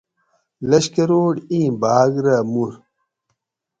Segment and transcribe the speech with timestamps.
[0.69, 2.71] لشکروٹ ای بھاۤگ رہ مور